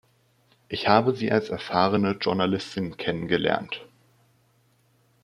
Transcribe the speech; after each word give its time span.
Ich 0.67 0.87
habe 0.87 1.15
Sie 1.15 1.31
als 1.31 1.49
erfahrene 1.49 2.13
Journalistin 2.13 2.97
kennen 2.97 3.27
gelernt. 3.27 3.85